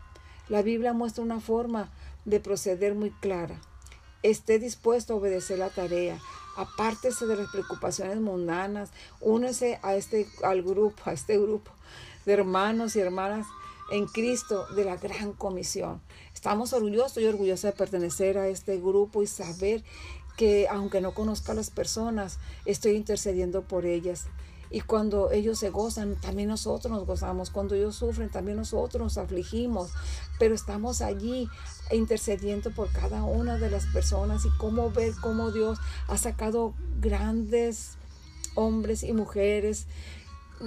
La 0.49 0.63
Biblia 0.63 0.93
muestra 0.93 1.23
una 1.23 1.39
forma 1.39 1.91
de 2.25 2.39
proceder 2.39 2.95
muy 2.95 3.11
clara 3.11 3.59
esté 4.23 4.59
dispuesto 4.59 5.13
a 5.13 5.17
obedecer 5.17 5.59
la 5.59 5.69
tarea. 5.69 6.19
Apártese 6.55 7.25
de 7.25 7.35
las 7.35 7.49
preocupaciones 7.51 8.19
mundanas, 8.19 8.91
únese 9.21 9.79
a 9.83 9.95
este, 9.95 10.27
al 10.43 10.63
grupo, 10.63 11.01
a 11.05 11.13
este 11.13 11.37
grupo 11.37 11.71
de 12.25 12.33
hermanos 12.33 12.95
y 12.95 12.99
hermanas 12.99 13.47
en 13.91 14.05
Cristo 14.05 14.65
de 14.75 14.85
la 14.85 14.97
gran 14.97 15.33
comisión. 15.33 16.01
Estamos 16.33 16.73
orgullosos 16.73 17.21
y 17.21 17.25
orgullosos 17.25 17.63
de 17.63 17.71
pertenecer 17.73 18.37
a 18.37 18.47
este 18.47 18.77
grupo 18.77 19.23
y 19.23 19.27
saber 19.27 19.83
que 20.37 20.67
aunque 20.67 21.01
no 21.01 21.13
conozca 21.13 21.51
a 21.51 21.55
las 21.55 21.69
personas, 21.69 22.39
estoy 22.65 22.93
intercediendo 22.93 23.61
por 23.61 23.85
ellas. 23.85 24.25
Y 24.73 24.81
cuando 24.81 25.29
ellos 25.29 25.59
se 25.59 25.69
gozan, 25.69 26.15
también 26.15 26.49
nosotros 26.49 26.91
nos 26.91 27.05
gozamos. 27.05 27.51
Cuando 27.51 27.75
ellos 27.75 27.95
sufren, 27.95 28.31
también 28.31 28.57
nosotros 28.57 29.03
nos 29.03 29.17
afligimos. 29.19 29.91
Pero 30.39 30.55
estamos 30.55 31.01
allí 31.01 31.47
intercediendo 31.91 32.71
por 32.71 32.91
cada 32.91 33.23
una 33.23 33.59
de 33.59 33.69
las 33.69 33.85
personas 33.85 34.45
y 34.45 34.49
cómo 34.57 34.89
ver 34.89 35.13
cómo 35.21 35.51
Dios 35.51 35.77
ha 36.07 36.17
sacado 36.17 36.73
grandes 36.99 37.97
hombres 38.55 39.03
y 39.03 39.13
mujeres 39.13 39.85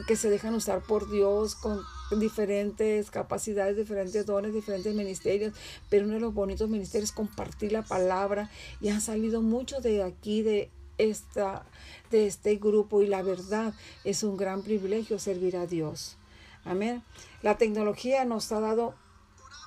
que 0.06 0.14
se 0.14 0.30
dejan 0.30 0.54
usar 0.54 0.82
por 0.82 1.10
Dios 1.10 1.56
con 1.56 1.80
diferentes 2.20 3.10
capacidades, 3.10 3.76
diferentes 3.76 4.24
dones, 4.24 4.52
diferentes 4.52 4.94
ministerios, 4.94 5.52
pero 5.90 6.04
uno 6.04 6.14
de 6.14 6.20
los 6.20 6.32
bonitos 6.32 6.68
ministerios 6.68 7.10
es 7.10 7.16
compartir 7.16 7.72
la 7.72 7.82
palabra 7.82 8.50
y 8.80 8.90
han 8.90 9.00
salido 9.00 9.42
muchos 9.42 9.82
de 9.82 10.04
aquí, 10.04 10.42
de 10.42 10.70
esta, 10.98 11.64
de 12.10 12.26
este 12.26 12.56
grupo 12.56 13.02
y 13.02 13.06
la 13.06 13.22
verdad 13.22 13.74
es 14.04 14.22
un 14.22 14.36
gran 14.36 14.62
privilegio 14.62 15.18
servir 15.18 15.56
a 15.56 15.66
Dios. 15.66 16.16
Amén. 16.64 17.02
La 17.42 17.58
tecnología 17.58 18.24
nos 18.24 18.50
ha 18.52 18.60
dado 18.60 18.94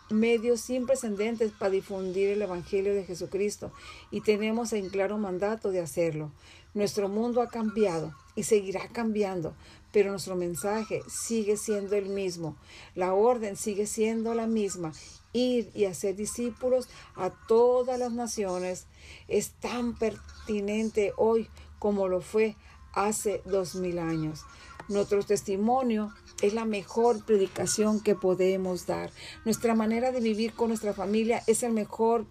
medios 0.10 0.62
sin 0.62 0.86
precedentes 0.86 1.52
para 1.52 1.72
difundir 1.72 2.30
el 2.30 2.42
Evangelio 2.42 2.94
de 2.94 3.06
Jesucristo 3.06 3.72
y 4.12 4.22
tenemos 4.22 4.74
en 4.74 4.90
claro 4.90 5.18
mandato 5.18 5.72
de 5.72 5.82
hacerlo. 5.82 6.32
Nuestro 6.74 7.10
mundo 7.10 7.42
ha 7.42 7.50
cambiado 7.50 8.14
y 8.36 8.44
seguirá 8.44 8.88
cambiando, 8.90 9.54
pero 9.92 10.12
nuestro 10.12 10.36
mensaje 10.36 11.02
sigue 11.08 11.58
siendo 11.58 11.96
el 11.96 12.10
mismo. 12.10 12.56
La 12.96 13.14
orden 13.14 13.56
sigue 13.56 13.88
siendo 13.88 14.34
la 14.34 14.48
misma. 14.48 14.94
Ir 15.32 15.70
y 15.76 15.86
hacer 15.86 16.16
discípulos 16.16 16.90
a 17.16 17.30
todas 17.48 18.00
las 18.00 18.12
naciones 18.12 18.88
es 19.28 19.52
tan 19.52 19.98
pertinente 19.98 21.14
hoy 21.18 21.50
como 21.78 22.08
lo 22.08 22.22
fue 22.22 22.56
hace 22.94 23.42
dos 23.46 23.76
mil 23.76 24.00
años. 24.00 24.42
Nuestro 24.88 25.22
testimonio 25.22 26.12
es 26.42 26.54
la 26.54 26.66
mejor 26.66 27.24
predicación 27.24 28.00
que 28.00 28.16
podemos 28.16 28.88
dar. 28.88 29.12
Nuestra 29.46 29.76
manera 29.76 30.12
de 30.12 30.20
vivir 30.20 30.54
con 30.54 30.70
nuestra 30.70 30.94
familia 30.94 31.44
es 31.46 31.62
el 31.62 31.74
mejor, 31.74 32.26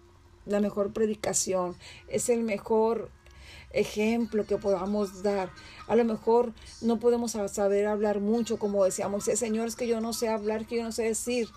la 0.45 0.59
mejor 0.59 0.91
predicación, 0.91 1.77
es 2.09 2.27
el 2.27 2.43
mejor 2.43 3.11
ejemplo 3.71 4.45
que 4.45 4.57
podamos 4.57 5.23
dar. 5.23 5.51
A 5.87 5.95
lo 5.95 6.05
mejor 6.05 6.53
no 6.81 6.99
podemos 6.99 7.31
saber 7.31 7.87
hablar 7.87 8.19
mucho, 8.19 8.57
como 8.57 8.83
decíamos, 8.85 9.25
Señor, 9.25 9.67
es 9.67 9.75
que 9.75 9.87
yo 9.87 10.01
no 10.01 10.13
sé 10.13 10.29
hablar, 10.29 10.65
que 10.65 10.77
yo 10.77 10.83
no 10.83 10.91
sé 10.91 11.03
decir, 11.03 11.49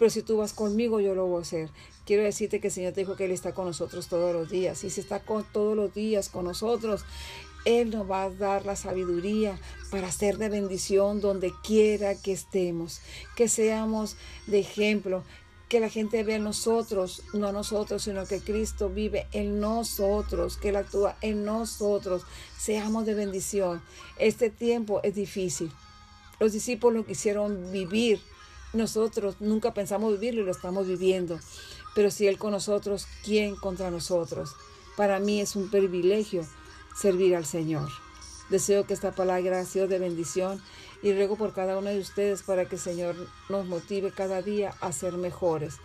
pero 0.00 0.10
si 0.10 0.22
tú 0.22 0.38
vas 0.38 0.54
conmigo, 0.54 0.98
yo 0.98 1.14
lo 1.14 1.26
voy 1.26 1.40
a 1.40 1.42
hacer. 1.42 1.68
Quiero 2.06 2.22
decirte 2.22 2.58
que 2.58 2.68
el 2.68 2.72
Señor 2.72 2.94
te 2.94 3.00
dijo 3.00 3.16
que 3.16 3.26
Él 3.26 3.32
está 3.32 3.52
con 3.52 3.66
nosotros 3.66 4.08
todos 4.08 4.32
los 4.32 4.48
días. 4.48 4.82
Y 4.82 4.88
si 4.88 5.00
está 5.00 5.20
con, 5.20 5.44
todos 5.44 5.76
los 5.76 5.92
días 5.92 6.30
con 6.30 6.46
nosotros, 6.46 7.04
Él 7.66 7.90
nos 7.90 8.10
va 8.10 8.22
a 8.22 8.30
dar 8.30 8.64
la 8.64 8.76
sabiduría 8.76 9.58
para 9.90 10.10
ser 10.10 10.38
de 10.38 10.48
bendición 10.48 11.20
donde 11.20 11.52
quiera 11.62 12.14
que 12.14 12.32
estemos. 12.32 13.02
Que 13.36 13.46
seamos 13.46 14.16
de 14.46 14.60
ejemplo, 14.60 15.22
que 15.70 15.78
la 15.78 15.88
gente 15.88 16.24
vea 16.24 16.34
en 16.34 16.42
nosotros, 16.42 17.22
no 17.32 17.46
a 17.46 17.52
nosotros, 17.52 18.02
sino 18.02 18.26
que 18.26 18.40
Cristo 18.40 18.90
vive 18.90 19.28
en 19.30 19.60
nosotros, 19.60 20.56
que 20.56 20.70
Él 20.70 20.76
actúa 20.76 21.16
en 21.20 21.44
nosotros. 21.44 22.24
Seamos 22.58 23.06
de 23.06 23.14
bendición. 23.14 23.80
Este 24.18 24.50
tiempo 24.50 25.00
es 25.04 25.14
difícil. 25.14 25.70
Los 26.40 26.52
discípulos 26.52 27.06
quisieron 27.06 27.70
vivir. 27.70 28.20
Nosotros 28.72 29.36
nunca 29.38 29.72
pensamos 29.72 30.12
vivirlo 30.14 30.42
y 30.42 30.46
lo 30.46 30.50
estamos 30.50 30.88
viviendo. 30.88 31.38
Pero 31.94 32.10
si 32.10 32.26
Él 32.26 32.36
con 32.36 32.50
nosotros, 32.50 33.06
¿quién 33.24 33.54
contra 33.54 33.92
nosotros? 33.92 34.56
Para 34.96 35.20
mí 35.20 35.40
es 35.40 35.54
un 35.54 35.70
privilegio 35.70 36.44
servir 37.00 37.36
al 37.36 37.46
Señor. 37.46 37.88
Deseo 38.48 38.88
que 38.88 38.94
esta 38.94 39.12
palabra 39.12 39.64
sea 39.64 39.86
de 39.86 40.00
bendición 40.00 40.60
y 41.02 41.12
ruego 41.12 41.36
por 41.36 41.52
cada 41.52 41.78
uno 41.78 41.90
de 41.90 41.98
ustedes 41.98 42.42
para 42.42 42.66
que 42.66 42.76
el 42.76 42.80
Señor 42.80 43.16
nos 43.48 43.66
motive 43.66 44.12
cada 44.12 44.42
día 44.42 44.74
a 44.80 44.92
ser 44.92 45.14
mejores. 45.14 45.78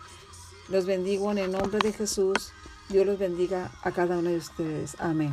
Los 0.68 0.86
bendigo 0.86 1.30
en 1.30 1.38
el 1.38 1.52
nombre 1.52 1.78
de 1.78 1.92
Jesús. 1.92 2.52
Dios 2.88 3.06
los 3.06 3.18
bendiga 3.18 3.70
a 3.82 3.92
cada 3.92 4.18
uno 4.18 4.30
de 4.30 4.36
ustedes. 4.36 4.96
Amén. 4.98 5.32